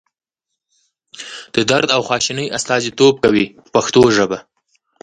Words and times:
د 1.55 1.57
درد 1.71 1.87
او 1.95 2.01
خواشینۍ 2.07 2.47
استازیتوب 2.57 3.15
کوي 3.23 3.45
په 3.61 3.67
پښتو 3.73 4.01
ژبه. 4.17 4.39